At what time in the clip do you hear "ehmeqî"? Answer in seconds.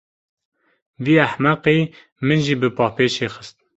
1.27-1.79